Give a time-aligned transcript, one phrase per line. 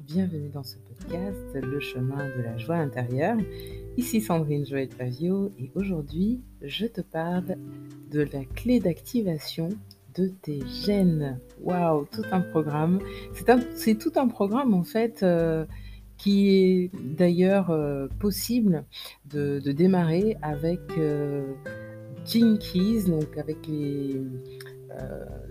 [0.00, 3.38] bienvenue dans ce podcast, Le chemin de la joie intérieure.
[3.96, 7.56] Ici Sandrine Joël Pavio et aujourd'hui je te parle
[8.10, 9.70] de la clé d'activation
[10.14, 11.38] de tes gènes.
[11.62, 13.00] Waouh, tout un programme.
[13.74, 15.64] C'est tout un programme en fait euh,
[16.18, 18.84] qui est d'ailleurs euh, possible
[19.24, 21.54] de, démarrer avec euh,
[23.06, 23.58] donc avec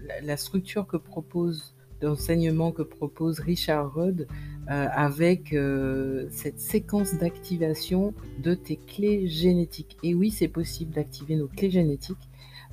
[0.07, 1.74] la, la, structure que propose
[2.05, 4.27] d'enseignement que propose Richard Rudd
[4.70, 9.98] euh, avec euh, cette séquence d'activation de tes clés génétiques.
[10.04, 12.30] Et oui, c'est possible d'activer nos clés génétiques,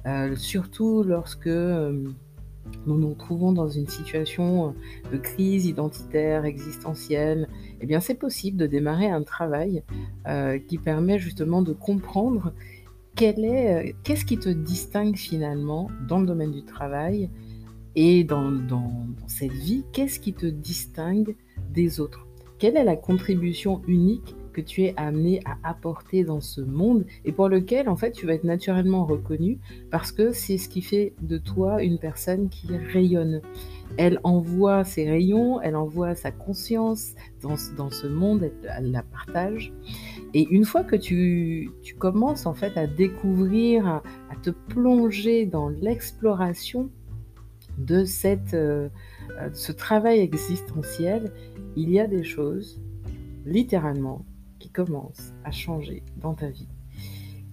[0.07, 2.05] euh, surtout lorsque nous
[2.87, 4.75] nous trouvons dans une situation
[5.11, 7.49] de crise identitaire, existentielle.
[7.81, 9.83] Eh bien, c'est possible de démarrer un travail
[10.69, 12.53] qui permet justement de comprendre
[13.17, 17.28] qu'est-ce qui te distingue finalement dans le domaine du travail
[17.95, 18.53] et dans,
[19.27, 21.37] cette vie, qu'est-ce qui te distingue
[21.71, 22.27] des autres?
[22.59, 27.33] Quelle est la contribution unique que tu es amené à apporter dans ce monde et
[27.33, 29.59] pour lequel en fait tu vas être naturellement reconnu
[29.91, 33.41] parce que c'est ce qui fait de toi une personne qui rayonne?
[33.99, 39.73] Elle envoie ses rayons, elle envoie sa conscience dans, ce monde, elle, la partage.
[40.33, 44.03] Et une fois que tu, tu commences en fait à découvrir, à
[44.43, 46.91] te plonger dans l'exploration
[47.84, 48.88] de cette, euh,
[49.41, 51.33] euh, ce travail existentiel,
[51.77, 52.80] il y a des choses,
[53.44, 54.25] littéralement,
[54.58, 56.69] qui commencent à changer dans ta vie.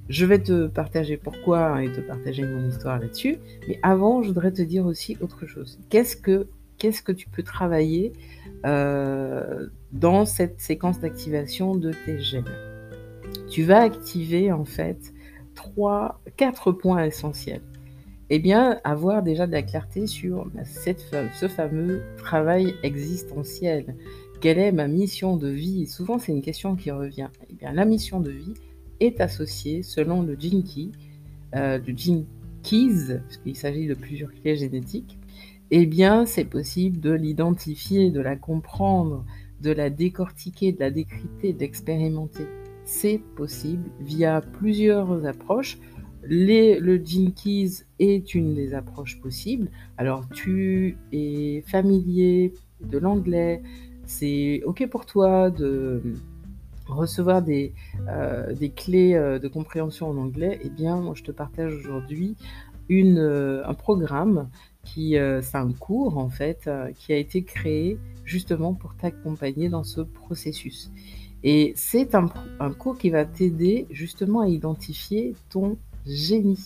[0.10, 4.52] Je vais te partager pourquoi et te partager mon histoire là-dessus, mais avant, je voudrais
[4.52, 5.80] te dire aussi autre chose.
[5.90, 6.48] Qu'est-ce que,
[7.12, 8.14] tu peux travailler
[8.66, 12.46] euh, dans cette séquence d'activation de tes gènes?
[13.50, 15.14] Tu vas activer en fait
[15.54, 17.62] trois, quatre points essentiels
[18.30, 23.96] eh bien, avoir déjà de la clarté sur cette, ce fameux travail existentiel.
[24.40, 25.88] Quelle est ma mission de vie?
[25.88, 27.30] Souvent, c'est une question qui revient.
[27.50, 28.54] Eh bien, la mission de vie
[29.00, 30.90] est associée, selon le Key,
[31.56, 32.26] euh, le Gene
[32.64, 35.18] Keys, puisqu'il s'agit de plusieurs clés génétiques,
[35.72, 39.26] eh bien, c'est possible de l'identifier, de la comprendre,
[39.62, 42.46] de la décortiquer, de la décrypter, d'expérimenter.
[42.86, 45.78] C'est possible via plusieurs approches
[46.30, 49.70] le Jinkies est une des approches possibles.
[49.98, 53.62] Alors, tu es familier de l'anglais,
[54.06, 56.02] c'est OK pour toi de
[56.88, 57.74] recevoir des,
[58.08, 62.36] euh, des clés euh, de compréhension en anglais, eh bien, moi, je te partage aujourd'hui
[62.92, 64.50] euh, un programme
[64.84, 70.02] qui, c'est un cours en fait, qui a été créé justement pour t'accompagner dans ce
[70.02, 70.92] processus.
[71.44, 72.28] Et c'est un,
[72.60, 76.60] un cours qui va t'aider justement à identifier ton génie.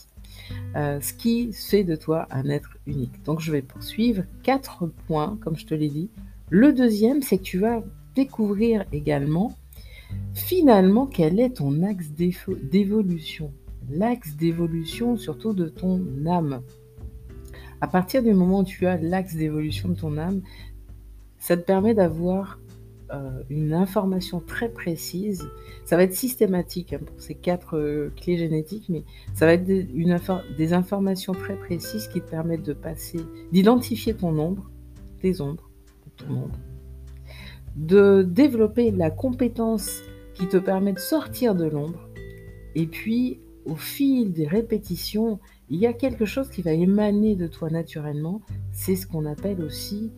[0.75, 3.23] Euh, ce qui fait de toi un être unique.
[3.23, 6.09] Donc je vais poursuivre quatre points, comme je te l'ai dit.
[6.49, 7.83] Le deuxième, c'est que tu vas
[8.15, 9.55] découvrir également
[10.33, 13.51] finalement quel est ton axe d'évolution.
[13.89, 16.61] L'axe d'évolution surtout de ton âme.
[17.81, 20.41] À partir du moment où tu as l'axe d'évolution de ton âme,
[21.37, 22.59] ça te permet d'avoir
[23.49, 25.47] une information très précise.
[25.85, 29.03] Ça va être systématique hein, pour ces quatre euh, clés génétiques, mais
[29.33, 30.17] ça va être des, une
[30.57, 33.19] des informations très précises qui te permettent de passer,
[33.51, 34.69] d'identifier ton ombre,
[35.21, 35.69] tes ombres,
[36.17, 36.57] ton ombre,
[37.75, 40.01] de développer la compétence
[40.33, 42.09] qui te permet de sortir de l'ombre,
[42.75, 47.47] et puis au fil des répétitions, il y a quelque chose qui va émaner de
[47.47, 48.41] toi naturellement.
[48.71, 50.11] C'est ce qu'on appelle aussi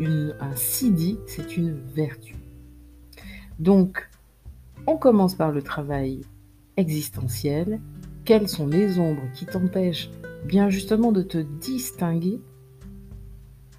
[0.00, 2.36] un sidi, c'est une vertu.
[3.58, 4.08] Donc,
[4.86, 6.20] on commence par le travail
[6.76, 7.80] existentiel.
[8.24, 10.10] Quelles sont les ombres qui t'empêchent
[10.44, 12.40] bien justement de te distinguer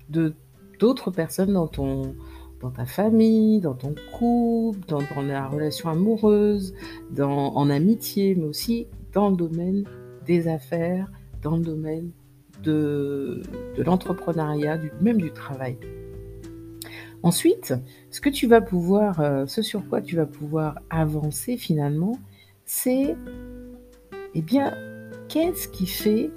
[0.09, 0.34] de
[0.79, 2.16] d'autres personnes dans ton
[2.62, 6.74] dans ta famille, dans ton couple, dans, la relation amoureuse,
[7.09, 9.85] dans, en amitié, mais aussi dans le domaine
[10.26, 11.09] des affaires,
[11.41, 12.11] dans le domaine
[12.64, 13.41] de,
[13.78, 15.78] de l'entrepreneuriat, même du travail?
[17.21, 17.73] Ensuite,
[18.11, 22.17] ce que tu vas pouvoir, euh, ce sur quoi tu vas pouvoir avancer finalement,
[22.66, 23.16] c'est,
[24.35, 24.73] eh bien,
[25.27, 26.31] qu'est-ce qui fait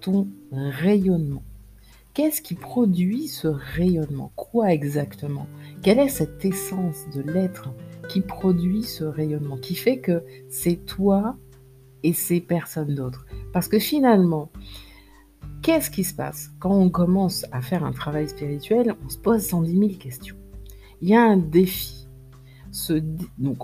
[0.00, 1.42] ton rayonnement?
[2.14, 4.32] Qu'est-ce qui produit ce rayonnement?
[4.36, 5.46] Quoi exactement?
[5.82, 7.70] Quelle est cette essence de l'être
[8.08, 11.36] qui produit ce rayonnement, qui fait que c'est toi
[12.02, 14.50] et c'est personne d'autre Parce que finalement,
[15.62, 19.42] Qu'est-ce qui se passe quand on commence à faire un travail spirituel On se pose
[19.42, 20.36] 110 000 questions.
[21.00, 22.06] Il y a un défi.
[23.38, 23.58] donc,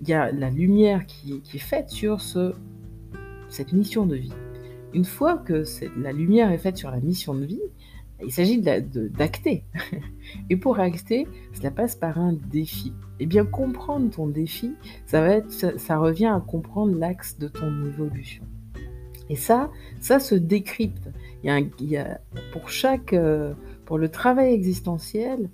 [0.00, 2.54] il y a la lumière qui, est faite sur ce,
[3.48, 4.32] cette mission de vie.
[4.92, 5.64] Une fois que
[5.96, 7.62] la lumière est faite sur la mission de vie,
[8.20, 9.64] Il s'agit d'acter.
[10.50, 12.92] Et pour acter, cela passe par un défi.
[13.20, 14.74] Eh bien, comprendre ton défi,
[15.06, 15.20] ça,
[15.98, 18.42] revient à comprendre l'axe de ton évolution.
[19.30, 19.70] Et ça,
[20.00, 21.08] ça se décrypte.
[21.44, 22.20] Il y a,
[22.52, 23.54] pour chaque, euh,
[23.84, 25.50] pour le travail existentiel,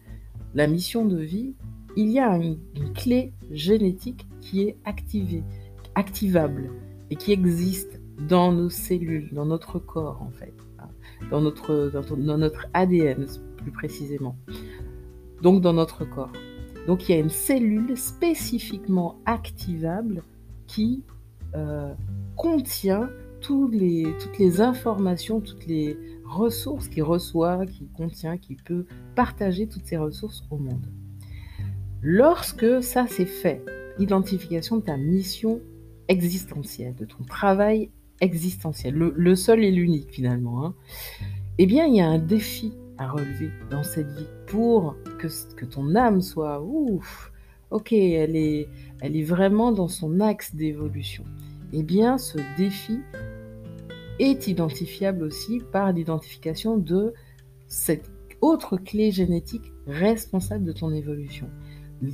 [0.55, 1.55] la mission de vie,
[1.97, 2.59] il y a une,
[2.95, 5.45] clé génétique qui est activée,
[5.95, 6.71] activable
[7.11, 10.89] et qui existe dans nos cellules, dans notre corps en fait, hein,
[11.31, 13.27] dans notre, dans, notre ADN
[13.57, 14.37] plus précisément,
[15.43, 16.33] donc dans notre corps.
[16.87, 20.23] Donc il y a une cellule spécifiquement activable
[20.67, 21.03] qui
[21.55, 21.93] euh,
[22.37, 23.09] contient
[23.71, 29.87] les, toutes les informations, toutes les ressources qu'il reçoit, qu'il contient, qu'il peut partager toutes
[29.87, 30.87] ces ressources au monde.
[32.03, 33.65] Lorsque ça c'est fait,
[33.99, 35.61] l'identification de ta mission
[36.09, 40.75] existentielle, de ton travail existentiel, le, seul et l'unique finalement, hein,
[41.59, 45.65] eh bien il y a un défi à relever dans cette vie pour que, que
[45.65, 47.33] ton âme soit ouf,
[47.71, 48.69] ok, elle est,
[49.01, 51.25] elle est vraiment dans son axe d'évolution.
[51.77, 53.01] Eh bien, ce défi,
[54.19, 57.15] est identifiable aussi par l'identification de
[57.67, 61.49] cette autre clé génétique responsable de ton évolution.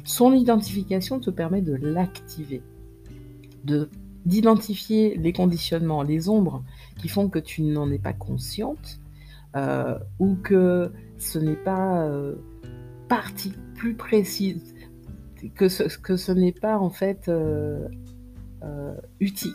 [0.05, 2.63] Son identification te permet de l'activer,
[3.65, 3.89] de
[4.27, 6.63] d'identifier les conditionnements, les ombres
[6.99, 9.01] qui font que tu n'en es pas consciente
[9.57, 12.35] euh, ou que ce n'est pas euh,
[13.09, 14.75] partie plus précise,
[15.55, 17.89] que ce, que ce n'est pas en fait euh,
[18.63, 18.95] euh,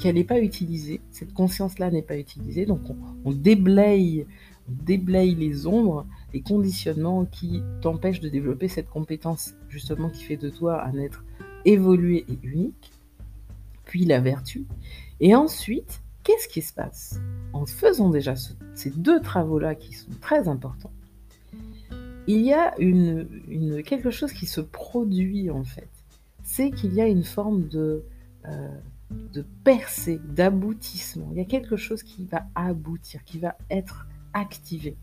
[0.02, 2.82] qu'elle n'est pas utilisée, cette conscience-là n'est pas utilisée, donc
[3.24, 4.26] on, déblaye,
[4.68, 10.50] déblaye les ombres, les conditionnements qui t'empêchent de développer cette compétence justement qui fait de
[10.50, 11.24] toi un être
[11.66, 12.92] évolué et unique,
[13.84, 14.66] puis la vertu.
[15.20, 17.20] Et ensuite, qu'est-ce qui se passe?
[17.54, 18.34] En faisant déjà
[18.74, 20.92] ces deux travaux-là qui sont très importants,
[22.28, 22.74] il y a
[23.84, 25.90] quelque chose qui se produit en fait.
[26.44, 28.04] C'est qu'il y a une forme de,
[28.48, 28.70] euh,
[29.12, 31.28] de percée, d'aboutissement.
[31.32, 34.98] Il y a quelque chose qui va aboutir, qui va être activé.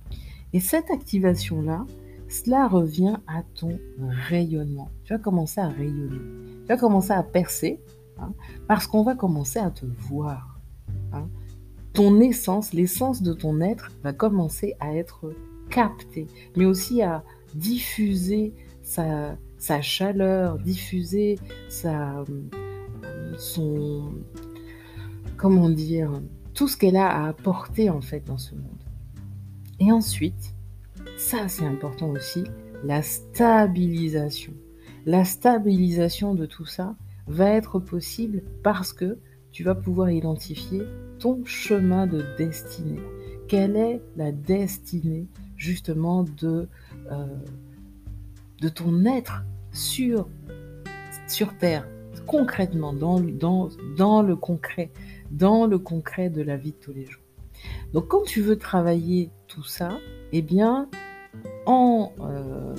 [0.52, 1.86] Et cette activation-là,
[2.28, 4.90] cela revient à ton rayonnement.
[5.04, 6.18] Tu vas commencer à rayonner.
[6.62, 7.80] Tu vas commencer à percer
[8.18, 8.32] hein,
[8.68, 10.58] parce qu'on va commencer à te voir.
[11.12, 11.28] Hein.
[11.92, 15.34] Ton essence, l'essence de ton être va commencer à être
[15.68, 16.26] captée,
[16.56, 17.22] mais aussi à
[17.54, 21.38] diffuser sa, sa chaleur, diffuser
[21.68, 22.24] sa,
[23.38, 24.12] son,
[25.36, 26.10] comment dire,
[26.54, 28.64] tout ce qu'elle a à apporter en fait dans ce monde.
[29.80, 30.54] Et ensuite,
[31.16, 32.44] ça c'est important aussi,
[32.84, 34.52] la stabilisation.
[35.06, 36.94] La stabilisation de tout ça
[37.26, 39.18] va être possible parce que
[39.50, 40.82] tu vas pouvoir identifier
[41.18, 43.00] ton chemin de destinée.
[43.48, 45.26] Quelle est la destinée
[45.56, 46.68] justement de,
[47.10, 50.28] euh, ton être sur
[51.58, 51.86] Terre,
[52.26, 54.90] concrètement, dans, le concret,
[55.30, 57.22] dans le concret de la vie de tous les jours.
[57.92, 59.98] Donc quand tu veux travailler tout ça,
[60.32, 60.88] eh bien,
[61.66, 62.74] en, euh,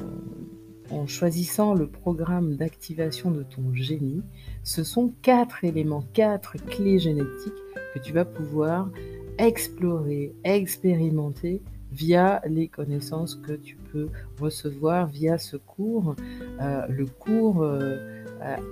[0.92, 4.22] en choisissant le programme d'activation de ton génie,
[4.64, 7.54] ce sont quatre éléments, quatre clés génétiques
[7.94, 8.90] que tu vas pouvoir
[9.38, 14.10] explorer, expérimenter via les connaissances que tu peux
[14.40, 16.16] recevoir via ce cours,
[16.60, 18.23] euh, le cours euh,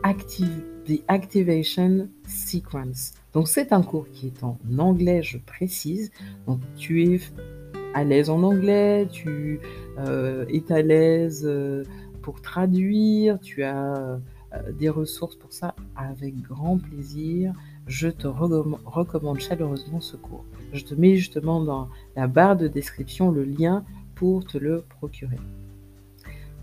[0.03, 3.13] active, The Activation Sequence.
[3.33, 6.11] Donc c'est un cours qui est en anglais, je précise.
[6.47, 7.19] Donc tu es
[7.93, 9.59] à l'aise en anglais, tu
[9.99, 11.83] euh, es à l'aise euh,
[12.21, 14.19] pour traduire, tu as
[14.77, 17.53] des ressources pour ça avec grand plaisir.
[17.87, 20.43] Je te recommande chaleureusement ce cours.
[20.73, 23.83] Je te mets justement dans la barre de description le lien
[24.15, 25.39] pour te le procurer.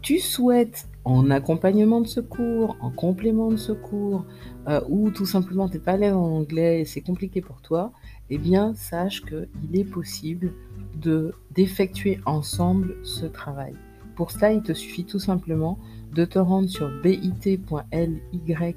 [0.03, 4.27] Tu souhaites en accompagnement de secours, en complément de secours,
[4.69, 7.93] euh, ou tout simplement tu n'es pas à en anglais et c'est compliqué pour toi,
[8.29, 10.53] eh bien sache qu'il est possible
[11.01, 13.75] de d'effectuer ensemble ce travail.
[14.17, 15.79] Pour cela, il te suffit tout simplement
[16.13, 18.75] de te rendre sur bit.ly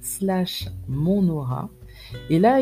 [0.00, 1.68] slash monaura
[2.30, 2.60] et là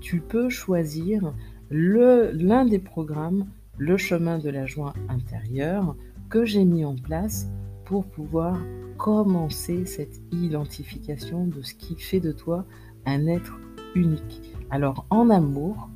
[0.00, 1.34] tu peux choisir
[1.70, 3.44] l'un des programmes,
[3.76, 5.94] le chemin de la joie intérieure,
[6.30, 7.50] que j'ai mis en place
[7.88, 8.58] pour pouvoir
[8.98, 12.66] commencer cette identification de ce qui fait de toi
[13.06, 13.58] un être
[13.94, 14.54] unique.
[14.68, 15.88] Alors en amour,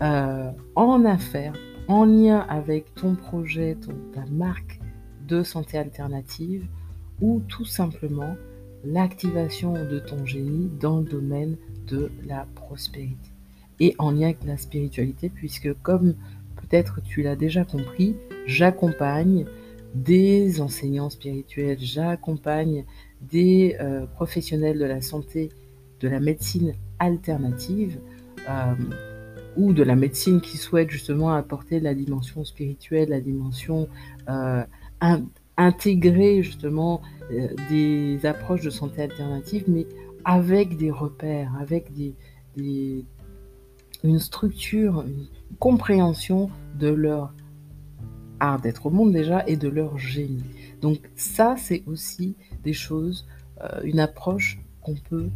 [0.00, 1.54] euh, en affaires,
[1.88, 3.76] en lien avec ton projet,
[4.12, 4.78] ta marque
[5.26, 6.64] de santé alternative
[7.20, 8.36] ou tout simplement
[8.84, 11.56] l'activation de ton génie dans le domaine
[11.88, 13.30] de la prospérité
[13.80, 16.14] et en lien avec la spiritualité puisque comme
[16.54, 18.14] peut-être tu l'as déjà compris,
[18.46, 19.46] j'accompagne
[19.94, 22.84] des enseignants spirituels, j'accompagne
[23.22, 25.50] des euh, professionnels de la santé,
[26.00, 27.98] de la médecine alternative
[28.48, 28.74] euh,
[29.56, 33.88] ou de la médecine qui souhaite justement apporter la dimension spirituelle, la dimension
[34.28, 34.64] euh,
[35.56, 37.00] intégrer justement
[37.68, 39.86] des approches de santé alternative, mais
[40.24, 43.04] avec des repères, avec des,
[44.02, 45.26] une structure, une
[45.58, 47.32] compréhension de leur
[48.62, 50.44] d'être au monde déjà et de leur génie.
[50.80, 53.26] Donc ça, c'est aussi des choses,
[53.62, 55.28] euh, une approche qu'on peut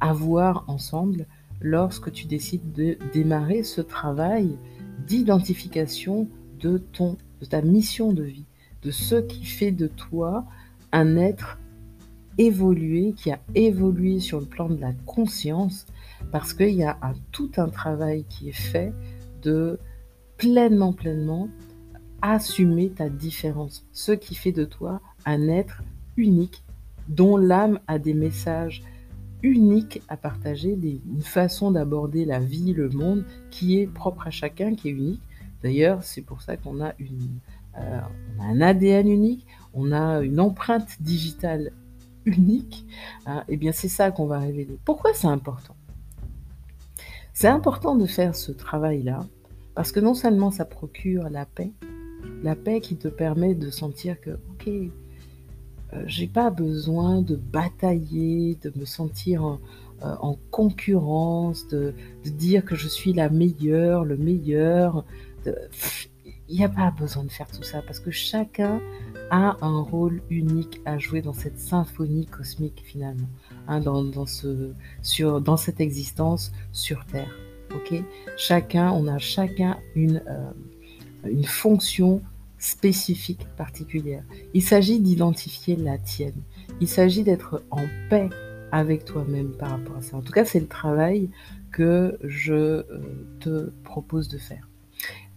[0.00, 1.26] avoir ensemble
[1.60, 4.56] lorsque tu décides de démarrer ce travail
[5.06, 6.28] d'identification
[6.60, 8.46] de ton de ta mission de vie,
[8.82, 10.46] de ce qui fait de toi
[10.92, 11.58] un être
[12.38, 15.86] évolué, qui a évolué sur le plan de la conscience,
[16.32, 18.92] parce qu'il y a un, tout un travail qui est fait
[19.42, 19.78] de
[20.36, 21.48] pleinement, pleinement
[22.22, 25.82] assumer ta différence, ce qui fait de toi un être
[26.16, 26.64] unique,
[27.08, 28.82] dont l'âme a des messages
[29.42, 34.74] uniques à partager, une façon d'aborder la vie, le monde, qui est propre à chacun,
[34.74, 35.20] qui est unique.
[35.62, 36.94] D'ailleurs, c'est pour ça qu'on a,
[37.78, 38.00] euh,
[38.40, 41.72] un ADN unique, on a une empreinte digitale
[42.24, 42.86] unique.
[43.26, 43.44] Hein.
[43.48, 44.78] Eh bien, c'est ça qu'on va révéler.
[44.84, 45.76] Pourquoi c'est important?
[47.34, 49.26] C'est important de faire ce travail-là
[49.74, 51.72] parce que non seulement ça procure la paix,
[52.44, 58.58] la paix qui te permet de sentir que, ok, euh, j'ai pas besoin de batailler,
[58.62, 59.58] de me sentir en,
[60.04, 65.06] euh, concurrence, de, dire que je suis la meilleure, le meilleur.
[66.48, 68.78] Il n'y a pas besoin de faire tout ça parce que chacun
[69.30, 73.28] a un rôle unique à jouer dans cette symphonie cosmique finalement,
[73.68, 77.34] hein, dans, ce, sur, dans cette existence sur Terre.
[77.74, 78.02] ok?
[78.36, 80.50] Chacun, on a chacun une, euh,
[81.24, 82.20] une fonction
[82.64, 84.24] spécifique, particulière.
[84.54, 86.40] Il s'agit d'identifier la tienne.
[86.80, 88.30] Il s'agit d'être en paix
[88.72, 90.16] avec toi-même par rapport à ça.
[90.16, 91.28] En tout cas, c'est le travail
[91.70, 92.84] que je euh,
[93.40, 94.66] te propose de faire.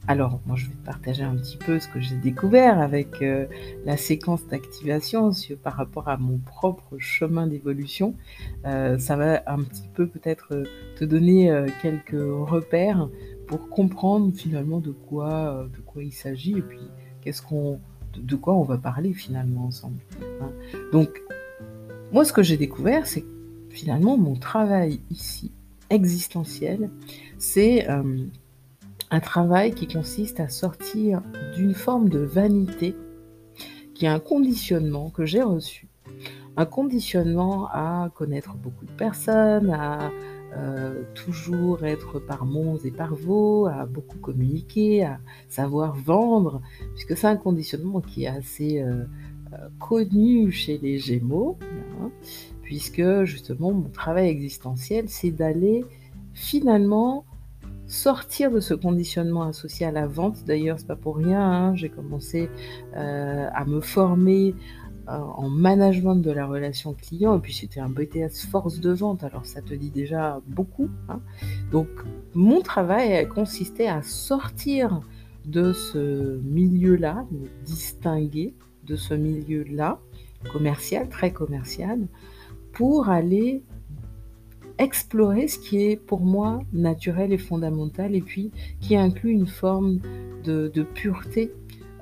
[0.08, 3.46] Alors, moi, je vais te partager un petit peu ce que j'ai découvert avec euh,
[3.84, 5.32] la séquence d'activation
[5.62, 8.16] par rapport à mon propre chemin d'évolution.
[8.66, 10.64] Euh, ça va un petit peu peut-être
[10.96, 13.10] te donner quelques repères
[13.48, 16.80] pour comprendre finalement de quoi, de quoi il s'agit et puis
[17.42, 17.80] qu'on,
[18.18, 20.00] de quoi on va parler finalement ensemble.
[20.42, 20.52] Hein.
[20.92, 21.22] Donc,
[22.12, 23.26] moi, ce que j'ai découvert, c'est
[23.70, 25.52] finalement, mon travail ici,
[25.90, 26.90] existentiel,
[27.38, 28.26] c'est euh,
[29.12, 31.22] un travail qui consiste à sortir
[31.56, 32.96] d'une forme de vanité,
[33.94, 35.87] qui est un conditionnement que j'ai reçu.
[36.66, 40.12] Conditionnement à connaître beaucoup de personnes, à
[40.56, 46.62] euh, toujours être par monts et par vaux, à beaucoup communiquer, à savoir vendre,
[46.96, 49.04] puisque c'est un conditionnement qui est assez euh,
[49.54, 51.58] euh, connu chez les Gémeaux,
[52.02, 52.10] hein,
[52.64, 55.86] puisque justement mon travail existentiel, c'est d'aller
[56.34, 57.26] finalement
[57.86, 60.44] sortir de ce conditionnement associé à la vente.
[60.46, 61.42] D'ailleurs, c'est pas pour rien.
[61.42, 62.50] Hein, j'ai commencé
[62.94, 64.56] à me former
[65.08, 69.46] en management de la relation client, et puis c'était un BTS force de vente, alors
[69.46, 70.90] ça te dit déjà beaucoup.
[71.08, 71.22] Hein.
[71.72, 71.88] Donc
[72.34, 75.02] mon travail a consisté à sortir
[75.46, 80.00] de ce milieu-là, me distinguer de ce milieu-là,
[80.52, 82.08] commercial, très commercial,
[82.74, 83.64] pour aller
[84.78, 90.00] explorer ce qui est pour moi naturel et fondamental, et puis qui inclut une forme
[90.44, 91.52] de, pureté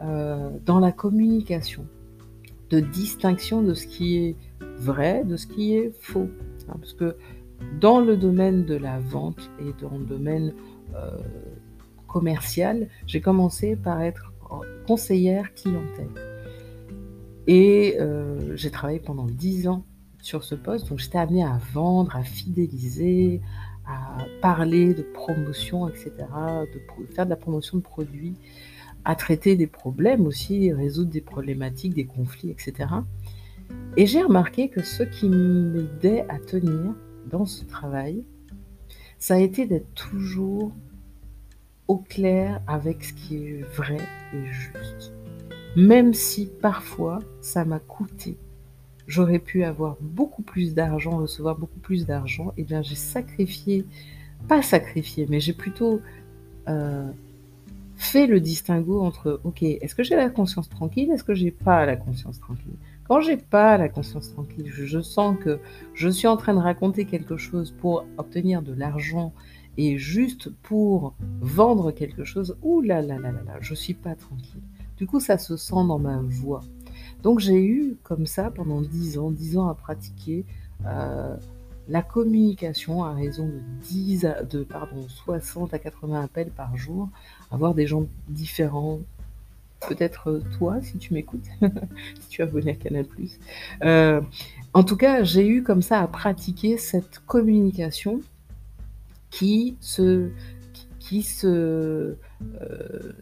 [0.03, 1.87] euh, dans la communication
[2.75, 4.35] de distinction de ce qui est
[4.79, 6.29] vrai, de ce qui est faux.
[6.67, 7.15] Hein, parce que
[7.79, 10.53] dans le domaine de la vente et dans le domaine
[10.93, 11.09] euh,
[12.07, 14.33] commercial, j'ai commencé par être
[14.87, 16.09] conseillère clientèle.
[17.47, 19.85] Et euh, j'ai travaillé pendant 10 ans
[20.21, 23.41] sur ce poste, donc j'étais amenée à vendre, à fidéliser,
[23.85, 28.35] à parler de promotion, etc., de faire de la promotion de produits
[29.05, 32.89] à traiter des problèmes aussi, résoudre des problématiques, des conflits, etc.
[33.97, 36.93] Et j'ai remarqué que ce qui m'aidait à tenir
[37.29, 38.23] dans ce travail,
[39.19, 40.71] ça a été d'être toujours
[41.87, 43.97] au clair avec ce qui est vrai
[44.33, 45.13] et juste.
[45.75, 48.37] Même si parfois ça m'a coûté.
[49.07, 52.49] J'aurais pu avoir beaucoup plus d'argent, recevoir beaucoup plus d'argent.
[52.57, 53.85] Et eh bien j'ai sacrifié,
[54.47, 56.01] pas sacrifié, mais j'ai plutôt
[56.67, 57.09] euh,
[57.95, 61.85] fais le distinguo entre, ok, est-ce que j'ai la conscience tranquille, est-ce que j'ai pas
[61.85, 62.75] la conscience tranquille?
[63.07, 65.59] Quand j'ai pas la conscience tranquille, je, sens que
[65.93, 69.33] je suis en train de raconter quelque chose pour obtenir de l'argent
[69.77, 74.15] et juste pour vendre quelque chose, ouh là là là là là, je suis pas
[74.15, 74.61] tranquille.
[74.97, 76.61] Du coup, ça se sent dans ma voix.
[77.21, 80.45] Donc j'ai eu comme ça pendant 10 ans, 10 ans à pratiquer
[80.85, 81.35] euh,
[81.87, 87.09] la communication à raison de 10 de pardon 60 à 80 appels par jour,
[87.51, 88.99] avoir des gens différents.
[89.87, 93.05] Peut-être euh, toi, si tu m'écoutes, si tu es abonné à Canal+.
[93.83, 94.21] Euh,
[94.73, 98.21] en tout cas, j'ai eu comme ça à pratiquer cette communication
[99.29, 100.29] qui se,
[100.99, 102.15] qui se,
[102.61, 103.13] euh,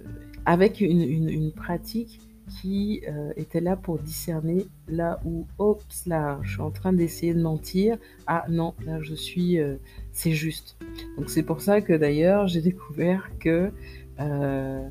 [0.45, 2.19] avec une, pratique
[2.61, 7.33] qui euh, était là pour discerner là où, oups, là, je suis en train d'essayer
[7.33, 7.97] de mentir.
[8.27, 9.75] Ah non, là, je suis, euh,
[10.11, 10.77] c'est juste.
[11.17, 13.71] Donc c'est pour ça que d'ailleurs, j'ai découvert que
[14.19, 14.87] euh,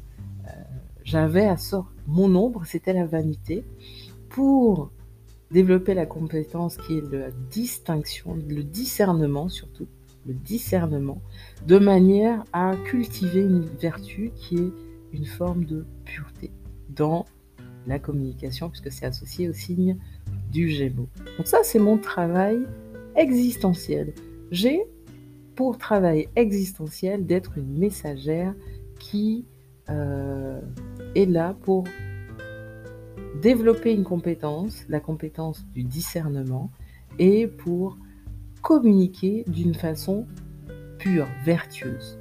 [1.04, 3.64] j'avais à sort mon ombre, c'était la vanité,
[4.28, 4.90] pour
[5.50, 9.86] développer la compétence qui est la distinction, le discernement surtout,
[10.26, 11.20] le discernement,
[11.66, 14.72] de manière à cultiver une vertu qui est
[15.12, 16.50] une forme de pureté
[16.88, 17.26] dans
[17.86, 19.96] la communication, puisque c'est associé au signe
[20.50, 21.08] du Gémeaux.
[21.36, 22.60] Donc ça, c'est mon travail
[23.16, 24.14] existentiel.
[24.50, 24.82] J'ai
[25.56, 28.54] pour travail existentiel d'être une messagère
[28.98, 29.44] qui
[29.90, 30.60] euh,
[31.14, 31.84] est là pour
[33.40, 36.70] développer une compétence, la compétence du discernement,
[37.18, 37.98] et pour
[38.62, 40.26] communiquer d'une façon
[40.98, 42.18] pure, vertueuse.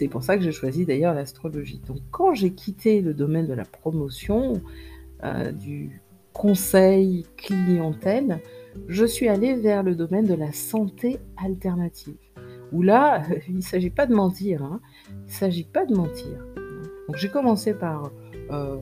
[0.00, 1.82] C'est pour ça que j'ai choisi d'ailleurs l'astrologie.
[1.86, 4.62] Donc quand j'ai quitté le domaine de la promotion,
[5.22, 6.00] euh, du
[6.32, 8.40] conseil clientèle,
[8.88, 12.16] je suis allée vers le domaine de la santé alternative.
[12.72, 14.62] Où là, il ne s'agit pas de mentir.
[14.62, 14.80] Hein.
[15.10, 16.46] Il ne s'agit pas de mentir.
[17.06, 18.10] Donc j'ai commencé par
[18.50, 18.78] euh,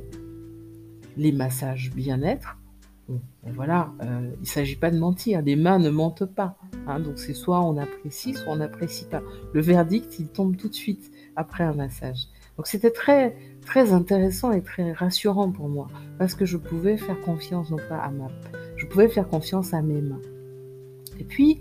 [1.17, 2.59] les massages bien-être.
[3.55, 5.43] Voilà, euh, il ne s'agit pas de mentir.
[5.43, 6.57] Les mains ne mentent pas.
[6.87, 7.01] Hein.
[7.01, 9.23] donc c'est soit on apprécie, soit on n'apprécie pas.
[9.53, 12.27] Le verdict, il tombe tout de suite après un massage.
[12.57, 17.21] Donc c'était très très intéressant et très rassurant pour moi parce que je pouvais faire
[17.21, 18.29] confiance non pas à ma,
[18.77, 20.21] je pouvais faire confiance à mes mains.
[21.19, 21.61] Et puis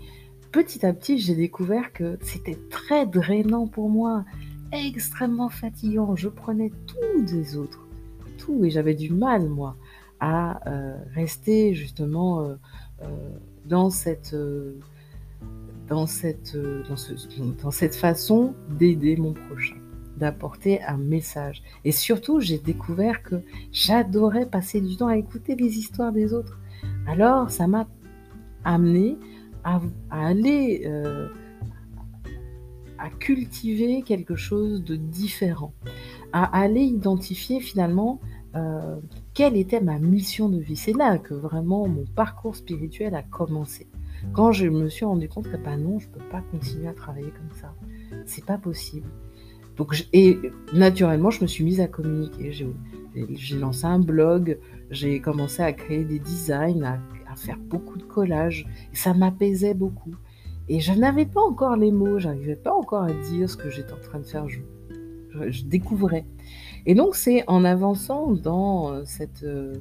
[0.52, 4.24] petit à petit, j'ai découvert que c'était très drainant pour moi,
[4.72, 6.16] extrêmement fatigant.
[6.16, 7.86] Je prenais tout des autres,
[8.38, 9.76] tout et j'avais du mal moi
[10.20, 12.54] à euh, rester justement euh,
[13.02, 13.06] euh,
[13.66, 14.34] dans cette
[15.88, 16.54] dans cette,
[16.86, 17.14] dans, ce,
[17.62, 19.76] dans cette façon d'aider mon prochain,
[20.18, 21.62] d'apporter un message.
[21.82, 23.36] Et surtout, j'ai découvert que
[23.72, 26.58] j'adorais passer du temps à écouter les histoires des autres.
[27.06, 27.88] Alors, ça m'a
[28.64, 29.16] amené
[29.64, 30.86] à, aller,
[32.98, 35.72] à cultiver quelque chose de différent,
[36.34, 38.20] à aller identifier finalement
[39.38, 40.74] quelle était ma mission de vie.
[40.74, 43.86] C'est là que vraiment mon parcours spirituel a commencé.
[44.32, 47.30] Quand je me suis rendu compte que bah non, je peux pas continuer à travailler
[47.30, 47.72] comme ça.
[48.26, 49.06] C'est pas possible.
[49.76, 50.40] Donc, et
[50.74, 52.50] naturellement, je me suis mise à communiquer.
[52.50, 54.58] J'ai lancé un blog,
[54.90, 58.66] j'ai commencé à créer des designs, à, faire beaucoup de collages.
[58.92, 60.16] Et ça m'apaisait beaucoup.
[60.68, 63.92] Et je n'avais pas encore les mots, j'arrivais pas encore à dire ce que j'étais
[63.92, 64.48] en train de faire.
[64.48, 66.24] Je, découvrais.
[66.88, 69.74] Et donc, c'est en avançant dans euh, cette euh,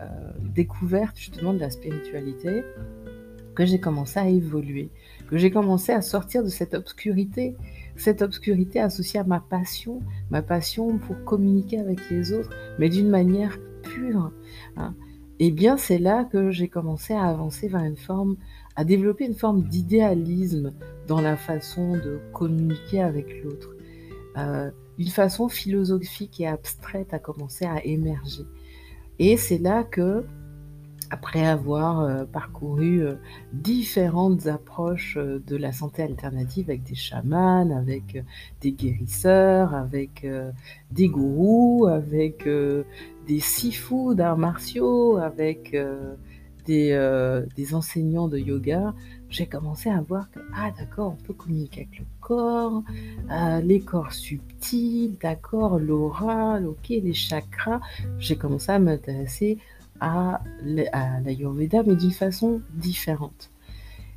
[0.00, 0.04] euh,
[0.54, 2.62] découverte justement de la spiritualité
[3.54, 4.90] que j'ai commencé à évoluer,
[5.28, 7.54] que j'ai commencé à sortir de cette obscurité,
[7.96, 10.00] cette obscurité associée à ma passion,
[10.30, 14.32] ma passion pour communiquer avec les autres, mais d'une manière pure.
[14.78, 14.94] Hein.
[15.40, 18.36] Et bien, c'est là que j'ai commencé à avancer vers une forme,
[18.74, 20.72] à développer une forme d'idéalisme
[21.08, 23.76] dans la façon de communiquer avec l'autre.
[24.98, 28.44] Une façon philosophique et abstraite a commencé à émerger.
[29.18, 30.24] Et c'est là que
[31.10, 33.14] après avoir euh, parcouru euh,
[33.52, 38.24] différentes approches euh, de la santé alternative avec des chamans, avec
[38.60, 40.26] des guérisseurs, avec
[40.90, 42.48] des gourous, avec
[43.26, 45.76] des sifus d'arts martiaux, avec
[46.66, 48.94] des, enseignants de yoga,
[49.34, 52.84] j'ai commencé à voir que, ah d'accord, on peut communiquer avec le corps,
[53.64, 57.80] les corps subtils, d'accord, l'aura, ok, les chakras.
[58.20, 59.58] J'ai commencé à m'intéresser
[60.00, 63.50] à l'Ayurveda, mais d'une façon différente.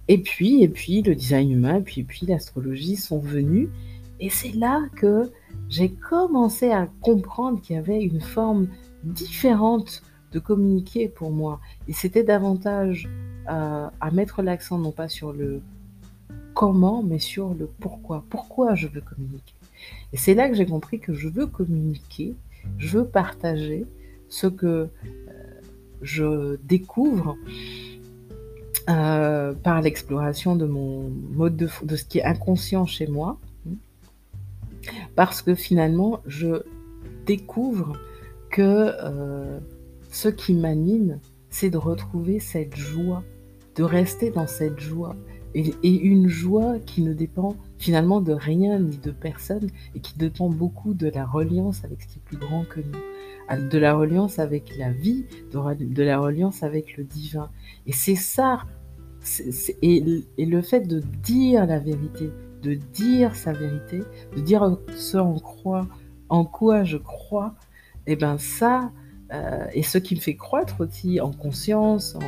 [0.07, 3.69] Et puis, et puis le design humain, puis, puis l'astrologie sont venus.
[4.19, 5.31] Et c'est là que
[5.67, 8.67] j'ai commencé à comprendre qu'il y avait une forme
[9.03, 11.59] différente de communiquer pour moi.
[11.87, 13.09] Et c'était davantage
[13.49, 15.61] euh, à mettre l'accent non pas sur le
[16.53, 18.23] comment, mais sur le pourquoi.
[18.29, 19.53] Pourquoi je veux communiquer.
[20.13, 22.35] Et c'est là que j'ai compris que je veux communiquer,
[22.77, 23.85] je veux partager
[24.29, 24.89] ce que
[26.01, 27.37] je découvre
[28.89, 33.37] euh, par l'exploration de mon mode de de ce qui est inconscient chez moi.
[35.15, 36.63] Parce que finalement, je
[37.25, 37.97] découvre
[38.49, 39.59] que, euh,
[40.09, 43.23] ce qui m'anime, c'est de retrouver cette joie,
[43.77, 45.15] de rester dans cette joie.
[45.53, 50.49] Et une joie qui ne dépend finalement de rien ni de personne et qui dépend
[50.49, 54.37] beaucoup de la reliance avec ce qui est plus grand que nous, de la reliance
[54.37, 57.49] avec la vie, de la reliance avec le divin.
[57.87, 58.65] Et c'est ça
[59.81, 62.29] et, le fait de dire la vérité,
[62.61, 64.03] de dire sa vérité,
[64.35, 65.87] de dire ce en quoi,
[66.29, 67.55] en quoi je crois,
[68.05, 68.91] et eh ben ça,
[69.33, 72.19] euh, et ce qui me fait croître aussi en conscience, en,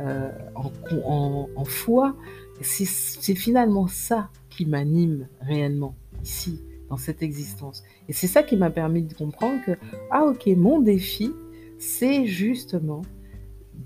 [0.00, 2.16] euh, en, foi,
[2.62, 7.82] c'est finalement ça qui m'anime réellement ici, dans cette existence.
[8.08, 9.72] Et c'est ça qui m'a permis de comprendre que,
[10.10, 11.32] ah ok, mon défi,
[11.78, 13.02] c'est justement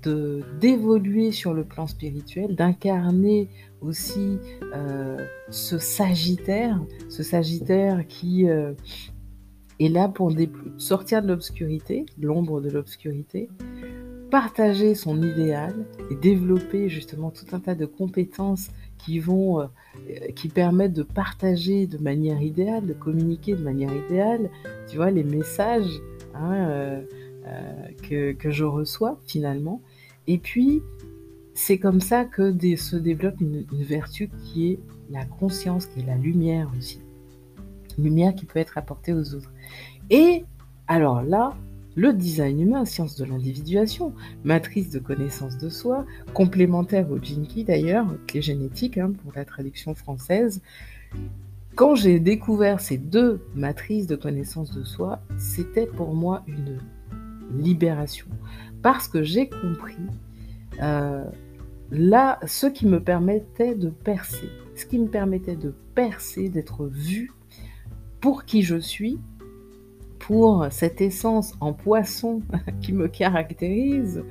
[0.03, 3.49] de d'évoluer sur le plan spirituel, d'incarner
[3.81, 4.39] aussi
[4.73, 5.17] euh,
[5.49, 8.73] ce Sagittaire, ce Sagittaire qui euh,
[9.79, 10.31] est là pour
[10.77, 13.49] sortir de l'obscurité, l'ombre de l'obscurité,
[14.35, 15.73] partager son idéal
[16.11, 18.67] et développer justement tout un tas de compétences
[18.97, 19.67] qui vont, euh,
[20.35, 24.49] qui permettent de partager de manière idéale, de communiquer de manière idéale,
[24.89, 26.01] tu vois, les messages.
[26.33, 27.01] Hein, euh,
[28.03, 29.81] que, je reçois finalement.
[30.27, 30.81] Et puis,
[31.53, 34.79] c'est comme ça que se développe une, vertu qui est
[35.11, 36.99] la conscience, qui est la lumière aussi.
[37.97, 39.53] Lumière qui peut être apportée aux autres.
[40.09, 40.43] Et
[40.89, 41.55] alors là,
[41.95, 48.05] le design humain, science de l'individuation, matrice de connaissance de soi, complémentaire au Jinki d'ailleurs,
[48.33, 50.61] est génétique hein, pour la traduction française.
[51.75, 56.79] Quand j'ai découvert ces deux matrices de connaissance de soi, c'était pour moi une
[57.61, 58.27] libération.
[58.81, 59.95] Parce que j'ai compris
[60.81, 61.23] euh,
[61.91, 67.31] là ce qui me permettait de percer, ce qui me permettait de percer, d'être vu
[68.21, 69.19] pour qui je suis,
[70.25, 72.41] pour cette essence en poisson
[72.81, 74.23] qui me caractérise,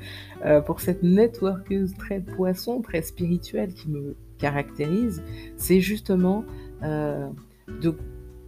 [0.45, 5.23] euh, pour cette networkeuse très poisson, très spirituelle qui me caractérise,
[5.57, 6.45] c'est justement
[6.83, 7.29] euh,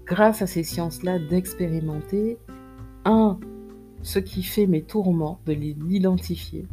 [0.07, 2.39] grâce à ces sciences-là, d'expérimenter
[3.05, 3.39] un
[4.03, 6.67] ce qui fait mes tourments, de l'identifier,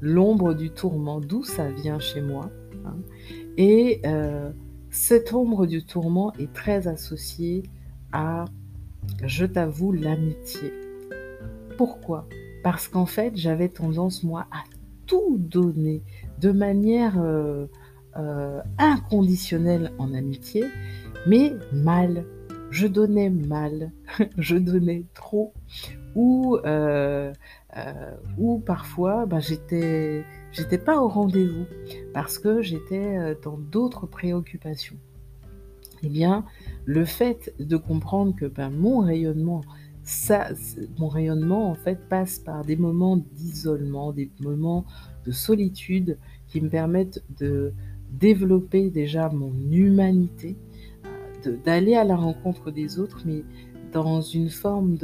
[0.00, 2.50] l'ombre du tourment, d'où ça vient chez moi.
[2.84, 2.96] Hein.
[3.56, 4.50] Et euh,
[4.90, 7.62] cette ombre du tourment est très associée
[8.12, 8.46] à,
[9.24, 10.72] je t'avoue, l'amitié.
[11.76, 12.28] Pourquoi?
[12.62, 14.64] Parce qu'en fait, j'avais tendance, moi, à
[15.06, 16.02] tout donner
[16.40, 17.66] de manière euh,
[18.16, 20.64] euh, inconditionnelle en amitié,
[21.26, 22.24] mais mal.
[22.70, 23.92] Je donnais mal,
[24.36, 25.54] je donnais trop,
[26.14, 27.32] ou, euh,
[28.36, 30.24] ou parfois ben, j'étais
[30.84, 31.64] pas au rendez-vous
[32.12, 34.96] parce que j'étais dans d'autres préoccupations.
[36.02, 36.44] Eh bien,
[36.84, 39.62] le fait de comprendre que ben, mon rayonnement,
[40.04, 40.48] ça,
[40.98, 44.84] mon rayonnement en fait passe par des moments d'isolement, des moments
[45.26, 47.72] de solitude qui me permettent de
[48.10, 50.56] développer déjà mon humanité,
[51.64, 53.44] d'aller à la rencontre des autres, mais
[53.92, 54.96] dans une forme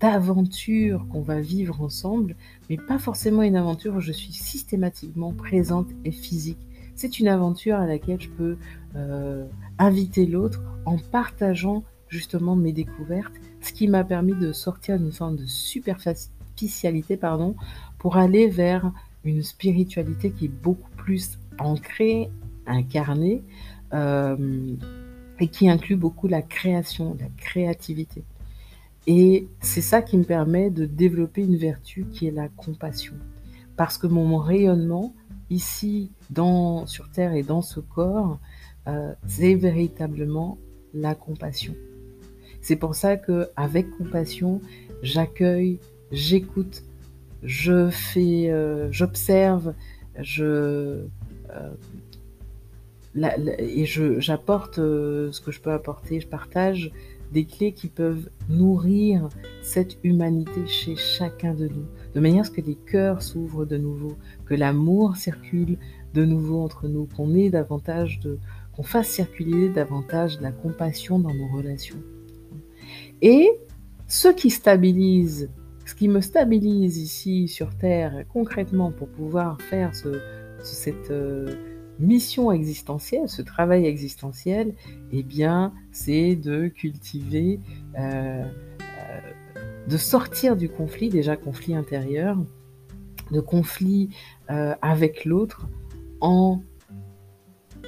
[0.00, 2.36] d'aventure qu'on va vivre ensemble,
[2.68, 6.65] mais pas forcément une aventure où je suis systématiquement présente et physique.
[6.96, 8.56] C'est une aventure à laquelle je peux
[8.96, 9.46] euh,
[9.78, 15.36] inviter l'autre en partageant justement mes découvertes, ce qui m'a permis de sortir d'une forme
[15.36, 17.54] de superficialité pardon,
[17.98, 18.92] pour aller vers
[19.24, 22.30] une spiritualité qui est beaucoup plus ancrée,
[22.66, 23.42] incarnée,
[23.92, 24.74] euh,
[25.38, 28.24] et qui inclut beaucoup la création, la créativité.
[29.06, 33.14] Et c'est ça qui me permet de développer une vertu qui est la compassion.
[33.76, 35.14] Parce que mon rayonnement,
[35.50, 38.38] ici, dans, sur Terre et dans ce corps,
[38.88, 40.58] euh, c'est véritablement
[40.94, 41.74] la compassion.
[42.60, 44.60] C'est pour ça que avec compassion,
[45.02, 45.78] j'accueille,
[46.10, 46.82] j'écoute,
[47.42, 49.74] je fais, euh, j'observe,
[50.20, 51.04] je
[51.50, 51.74] euh,
[53.58, 56.92] et j'apporte ce que je peux apporter, je partage
[57.32, 59.28] des clés qui peuvent nourrir
[59.62, 63.76] cette humanité chez chacun de nous, de manière à ce que les cœurs s'ouvrent de
[63.76, 65.78] nouveau, que l'amour circule
[66.14, 68.20] de nouveau entre nous, qu'on ait davantage
[68.74, 72.02] qu'on fasse circuler davantage de la compassion dans nos relations.
[73.22, 73.50] Et
[74.06, 75.50] ce qui stabilise,
[75.84, 80.20] ce qui me stabilise ici sur Terre concrètement pour pouvoir faire ce,
[80.62, 81.54] cette euh,
[81.98, 84.74] mission existentielle, ce travail existentiel,
[85.12, 87.60] eh bien, c'est de cultiver,
[87.98, 89.20] euh, euh,
[89.88, 92.38] de sortir du conflit, déjà conflit intérieur,
[93.30, 94.10] de conflit
[94.50, 95.66] euh, avec l'autre
[96.20, 96.60] en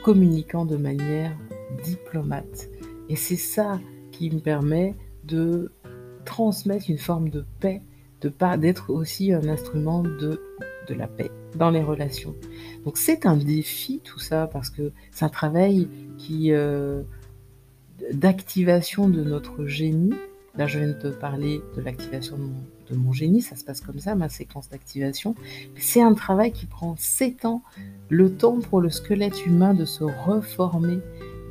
[0.02, 1.36] communiquant de manière
[1.84, 2.68] diplomate.
[3.08, 3.80] Et c'est ça
[4.12, 5.72] qui me permet de
[6.24, 7.82] transmettre une forme de paix,
[8.20, 10.40] de pas d'être aussi un instrument de,
[10.88, 12.34] de la paix dans les relations.
[12.84, 17.02] Donc c'est un défi tout ça parce que c'est un travail qui euh,
[18.12, 20.14] d'activation de notre génie.
[20.56, 22.64] Là, je viens de te parler de l'activation de, mon,
[23.12, 25.34] génie, ça se passe comme ça, ma séquence d'activation.
[25.76, 27.62] C'est un travail qui prend 7 ans,
[28.08, 31.00] le temps pour le squelette humain de se reformer.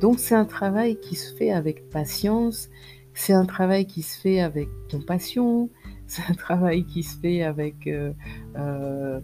[0.00, 2.68] Donc c'est un travail qui se fait avec patience,
[3.14, 5.70] c'est un travail qui se fait avec compassion,
[6.06, 8.12] c'est un travail qui se fait avec euh,
[8.56, 9.20] euh,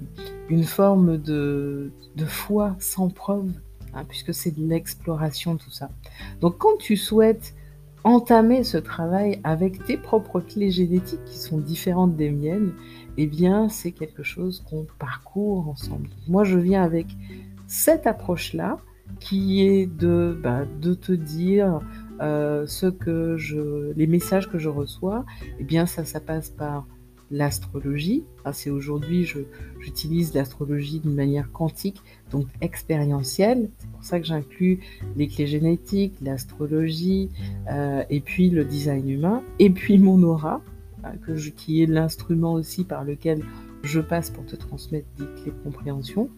[0.48, 3.52] une forme de, de, foi sans preuve,
[3.94, 5.90] hein, puisque c'est de l'exploration tout ça.
[6.40, 7.54] Donc quand tu souhaites
[8.04, 12.72] entamer ce travail avec tes propres clés génétiques qui sont différentes des miennes,
[13.16, 16.08] eh bien c'est quelque chose qu'on parcourt ensemble.
[16.28, 17.06] Moi je viens avec
[17.66, 18.76] cette approche-là
[19.20, 21.80] qui est de, bah, de te dire
[22.20, 25.24] euh, ce que je, les messages que je reçois,
[25.58, 26.86] eh bien ça, ça passe par
[27.34, 28.24] l'astrologie.
[28.52, 29.28] c'est aujourd'hui,
[29.80, 33.70] j'utilise l'astrologie d'une manière quantique, donc expérientielle.
[33.78, 34.80] C'est pour ça que j'inclus
[35.16, 37.30] les clés génétiques, l'astrologie,
[37.70, 40.62] euh, et puis le design humain, et puis mon aura,
[41.02, 43.42] hein, que qui est l'instrument aussi par lequel
[43.82, 46.30] je passe pour te transmettre des clés de compréhension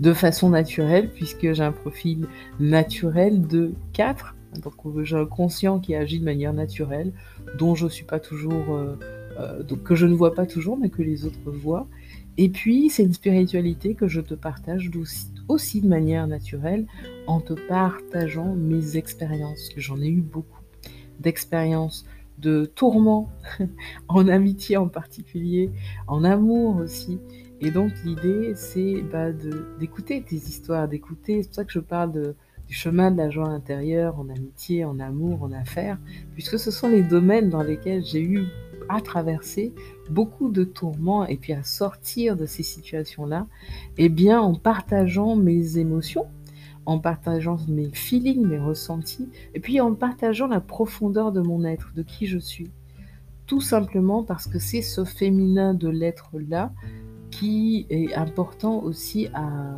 [0.00, 2.26] de façon naturelle, puisque j'ai un profil
[2.58, 4.34] naturel de 4.
[4.62, 7.12] Donc j'ai un conscient qui agit de manière naturelle,
[7.58, 8.96] dont je suis pas toujours, euh,
[9.62, 11.88] donc que je ne vois pas toujours, mais que les autres voient.
[12.36, 14.90] Et puis c'est une spiritualité que je te partage
[15.48, 16.86] aussi, de manière naturelle,
[17.26, 20.62] en te partageant mes expériences, que j'en ai eu beaucoup
[21.18, 22.06] d'expériences
[22.38, 23.30] de tourments,
[24.08, 25.70] en amitié en particulier,
[26.06, 27.18] en amour aussi,
[27.60, 29.32] et donc l'idée, c'est bah,
[29.78, 32.34] d'écouter tes histoires, d'écouter, c'est pour ça que je parle
[32.66, 35.98] du chemin de la joie intérieure, en amitié, en amour, en affaires,
[36.32, 38.44] puisque ce sont les domaines dans lesquels j'ai eu
[38.90, 39.72] à traverser
[40.10, 43.46] beaucoup de tourments et puis à sortir de ces situations-là,
[43.98, 46.26] eh bien en partageant mes émotions,
[46.86, 51.92] en partageant mes feelings, mes ressentis, et puis en partageant la profondeur de mon être,
[51.94, 52.70] de qui je suis.
[53.46, 56.72] Tout simplement parce que c'est ce féminin de l'être-là
[57.30, 59.76] qui est important aussi à,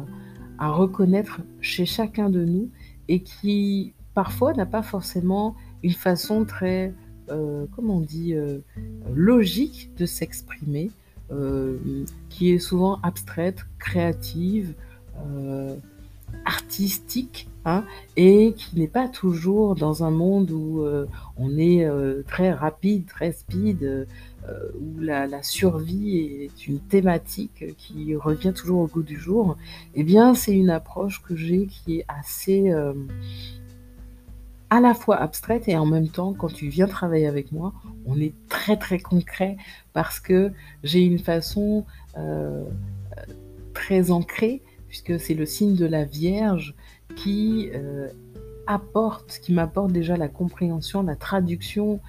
[0.59, 2.71] reconnaître chez chacun de nous
[3.09, 6.95] et qui parfois n'a pas forcément une façon très,
[7.27, 8.59] comment on dit, euh,
[9.15, 10.91] logique de s'exprimer,
[11.31, 11.77] euh,
[12.29, 14.75] qui est souvent abstraite, créative,
[16.45, 17.85] artistique, hein,
[18.17, 20.85] et qui n'est pas toujours dans un monde où
[21.37, 21.87] on est
[22.27, 24.07] très rapide, très speed,
[24.49, 29.57] euh, où la, survie est une thématique qui revient toujours au goût du jour,
[29.95, 32.93] eh bien, c'est une approche que j'ai qui est assez euh,
[34.73, 37.75] à la fois abstraite et en même temps, quand tu viens travailler avec moi,
[38.07, 39.59] on est très très concret
[39.93, 40.51] parce que
[40.83, 41.85] j'ai une façon
[42.17, 42.65] euh,
[43.75, 46.75] très ancrée, puisque c'est le signe de la Vierge
[47.17, 47.69] qui
[48.67, 52.01] apporte, qui m'apporte déjà la compréhension, la traduction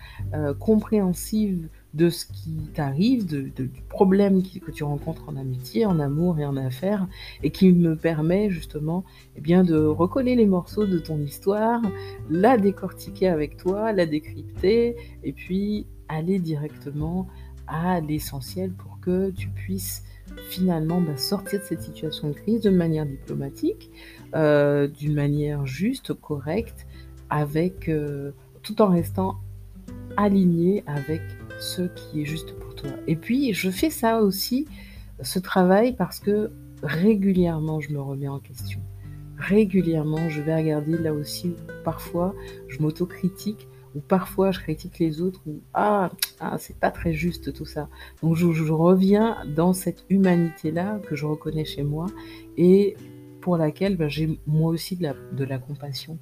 [0.60, 6.40] compréhensive de ce qui t'arrive, de, du problème que tu rencontres en amitié, en amour
[6.40, 7.08] et en affaires,
[7.44, 9.04] et qui me permet justement
[9.36, 11.82] eh bien, de recoller les morceaux de ton histoire,
[12.30, 17.28] la décortiquer avec toi, la décrypter, et puis aller directement
[17.68, 20.04] à l'essentiel pour que tu puisses
[20.50, 23.92] finalement bah, sortir de cette situation de crise de manière diplomatique,
[24.36, 26.88] euh, d'une manière juste, correcte,
[27.30, 28.32] avec, euh,
[28.64, 29.38] tout en restant
[30.18, 31.22] aligné avec
[31.64, 32.92] ce qui est juste pour toi.
[33.08, 34.68] Et puis, je fais ça aussi,
[35.22, 36.52] ce travail, parce que
[36.84, 38.82] régulièrement, je me remets en question.
[39.38, 42.36] Régulièrement, je vais regarder là aussi, parfois,
[42.68, 47.54] je m'autocritique, ou parfois je critique les autres, ou ah, ah c'est pas très juste
[47.54, 47.90] tout ça.
[48.22, 52.08] Donc je, reviens dans cette humanité-là que je reconnais chez moi
[52.58, 52.96] et
[53.40, 56.18] pour laquelle ben, j'ai moi aussi de la, de la compassion.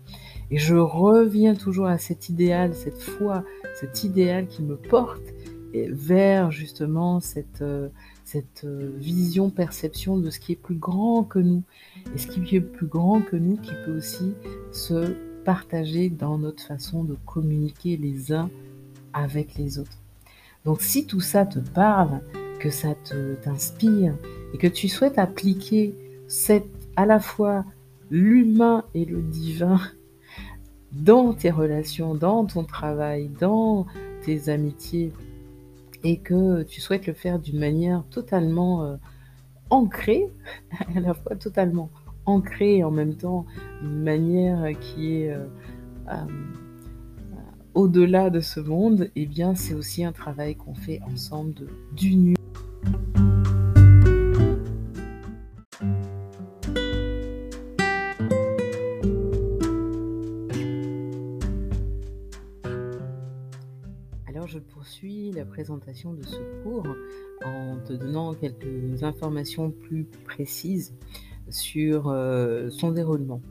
[0.52, 3.46] Et je reviens toujours à cet idéal, cette foi,
[3.80, 5.34] cet idéal qui me porte
[5.74, 7.88] vers justement cette, euh,
[8.66, 11.64] euh, vision, perception de ce qui est plus grand que nous.
[12.14, 14.34] Et ce qui est plus grand que nous qui peut aussi
[14.74, 18.50] se partager dans notre façon de communiquer les uns
[19.14, 19.98] avec les autres.
[20.66, 22.22] Donc si tout ça te parle,
[22.60, 22.90] que ça
[23.42, 24.16] t'inspire
[24.54, 25.96] et que tu souhaites appliquer
[26.28, 27.66] cette, à la fois
[28.12, 29.80] l'humain et le divin
[30.94, 33.86] dans tes relations, dans ton travail, dans
[34.24, 35.12] tes amitiés,
[36.04, 38.96] et que tu souhaites le faire d'une manière totalement euh,
[39.70, 40.28] ancrée,
[40.96, 41.90] à la fois totalement
[42.26, 43.46] ancrée et en même temps
[43.82, 45.46] une manière qui est euh,
[46.10, 46.16] euh,
[47.74, 52.36] au-delà de ce monde, eh bien c'est aussi un travail qu'on fait ensemble d'union.
[64.52, 66.88] Je poursuis la présentation de ce cours
[67.46, 70.94] en te donnant quelques informations plus précises
[71.50, 73.42] sur euh, son déroulement.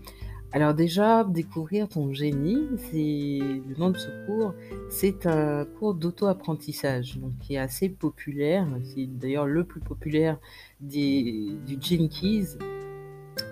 [0.52, 4.52] Alors déjà, découvrir ton génie, c'est le nom de ce cours,
[4.90, 10.38] c'est un cours d'auto-apprentissage, donc qui est assez populaire, c'est d'ailleurs le plus populaire
[10.80, 12.58] des, du Gene Keys,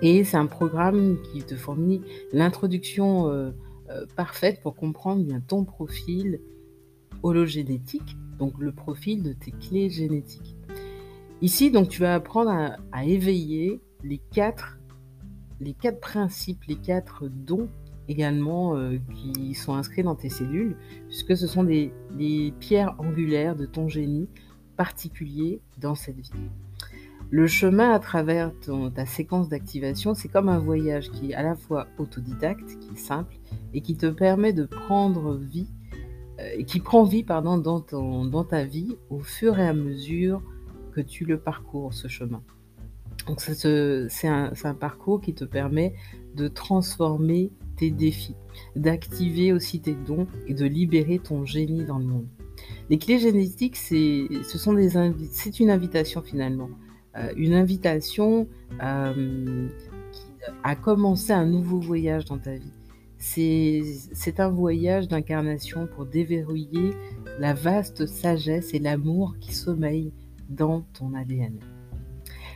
[0.03, 3.53] et c'est un programme qui te fournit l'introduction euh,
[3.91, 6.41] euh, parfaite pour comprendre bien ton profil
[7.23, 10.57] hologénétique, donc le profil de tes clés génétiques.
[11.41, 12.51] Ici, donc, tu vas apprendre
[12.93, 14.79] à, éveiller les quatre,
[15.61, 17.69] les quatre principes, les quatre dons
[18.09, 20.77] également euh, qui sont inscrits dans tes cellules,
[21.07, 21.93] puisque ce sont des,
[22.59, 24.29] pierres angulaires de ton génie
[24.77, 26.33] particulier dans cette vie.
[27.31, 28.53] Le chemin à travers
[28.95, 32.99] ta séquence d'activation, c'est comme un voyage qui est à la fois autodidacte, qui est
[32.99, 33.37] simple,
[33.75, 35.69] et qui te permet de prendre vie,
[36.67, 37.81] qui prend vie pardon, dans,
[38.25, 40.43] dans ta vie au fur et à mesure
[40.93, 42.43] que tu le parcours, ce chemin.
[43.29, 45.95] Donc c'est un, parcours qui te permet
[46.35, 48.35] de transformer tes défis,
[48.75, 52.27] d'activer aussi tes dons et de libérer ton génie dans le monde.
[52.89, 56.71] Les clés génétiques, c'est une invitation finalement,
[57.17, 58.49] euh, une invitation
[58.83, 59.69] euh,
[60.65, 62.73] à commencer un nouveau voyage dans ta vie.
[63.19, 66.93] C'est un voyage d'incarnation pour déverrouiller
[67.39, 70.13] la vaste sagesse et l'amour qui sommeillent
[70.49, 71.59] dans ton ADN.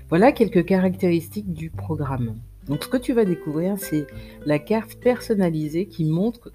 [0.09, 2.39] Voilà quelques caractéristiques du programme.
[2.67, 4.07] Donc ce que tu vas découvrir, c'est
[4.47, 6.53] la carte personnalisée qui montre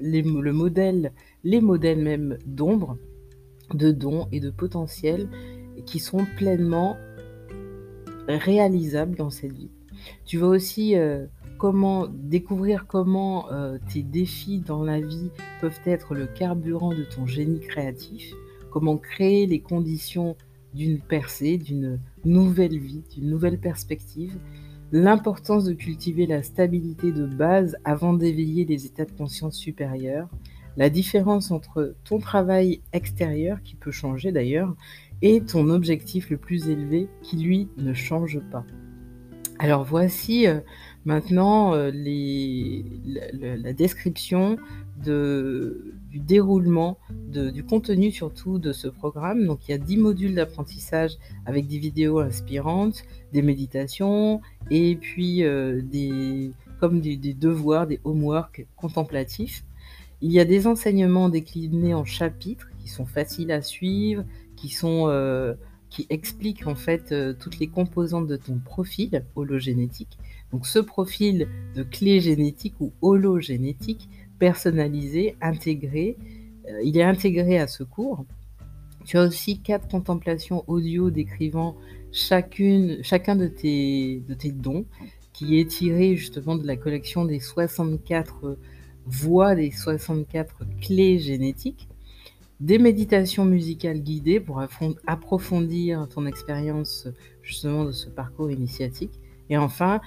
[0.00, 2.98] les, le modèle, les modèles même d'ombre,
[3.72, 5.28] de dons et de potentiel
[5.86, 6.96] qui sont pleinement
[8.28, 9.70] réalisables dans cette vie.
[10.24, 11.26] Tu vas aussi euh,
[11.58, 17.26] comment découvrir comment euh, tes défis dans la vie peuvent être le carburant de ton
[17.26, 18.32] génie créatif,
[18.70, 20.36] comment créer les conditions
[20.74, 24.38] d'une percée, d'une nouvelle vie, d'une nouvelle perspective,
[24.92, 30.28] l'importance de cultiver la stabilité de base avant d'éveiller les états de conscience supérieurs,
[30.76, 34.76] la différence entre ton travail extérieur, qui peut changer d'ailleurs,
[35.22, 38.64] et ton objectif le plus élevé, qui lui ne change pas.
[39.58, 40.60] Alors voici euh,
[41.04, 44.58] maintenant euh, la, description
[44.96, 49.46] du déroulement, du contenu surtout de ce programme.
[49.46, 51.12] Donc il y a 10 modules d'apprentissage
[51.46, 58.66] avec des vidéos inspirantes, des méditations et puis euh, des, comme des, devoirs, des homework
[58.76, 59.64] contemplatifs.
[60.20, 64.24] Il y a des enseignements déclinés en chapitres qui sont faciles à suivre,
[64.56, 65.54] qui sont euh,
[65.90, 70.18] qui expliquent en fait toutes les composantes de ton profil hologénétique.
[70.52, 74.08] Donc ce profil de clé génétique ou hologénétique
[74.38, 76.16] personnalisé, intégré.
[76.68, 78.24] Euh, il est intégré à ce cours.
[79.04, 81.76] Tu as aussi quatre contemplations audio décrivant
[82.12, 84.84] chacune, chacun de tes, de tes dons,
[85.32, 88.58] qui est tiré justement de la collection des 64
[89.06, 91.88] voix, des 64 clés génétiques.
[92.60, 94.60] Des méditations musicales guidées pour
[95.06, 97.06] approfondir ton expérience
[97.40, 99.12] justement de ce parcours initiatique.
[99.50, 100.00] Et enfin,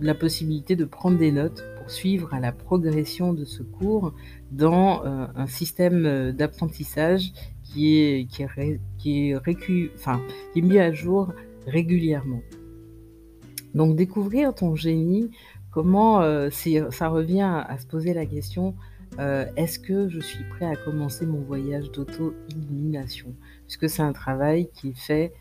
[0.00, 4.12] la possibilité de prendre des notes pour suivre la progression de ce cours
[4.50, 10.20] dans euh, un système euh, d'apprentissage qui est, qui est, qui est, enfin,
[10.52, 11.32] qui est mis à jour
[11.66, 12.42] régulièrement.
[13.74, 15.30] Donc découvrir ton génie,
[15.70, 18.74] comment euh, ça revient à, se poser la question
[19.56, 23.34] est-ce que je suis prêt à commencer mon voyage d'auto-illumination?
[23.66, 25.34] Puisque c'est un travail qui est fait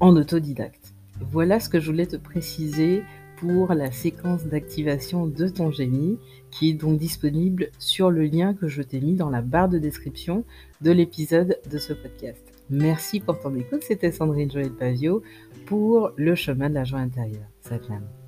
[0.00, 0.81] en autodidacte.
[1.30, 3.02] Voilà ce que je voulais te préciser
[3.36, 6.18] pour la séquence d'activation de ton génie
[6.50, 9.78] qui est donc disponible sur le lien que je t'ai mis dans la barre de
[9.78, 10.44] description
[10.80, 12.42] de l'épisode de ce podcast.
[12.70, 15.22] Merci pour ton écoute, c'était Sandrine Joël Pavio
[15.66, 17.48] pour le chemin de la joie intérieure.
[17.60, 18.21] Satnam.